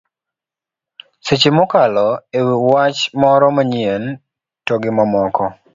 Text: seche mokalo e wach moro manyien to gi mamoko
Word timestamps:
seche 1.25 1.49
mokalo 1.57 2.07
e 2.39 2.41
wach 2.71 2.99
moro 3.21 3.47
manyien 3.55 4.03
to 4.65 4.73
gi 4.81 4.91
mamoko 4.97 5.43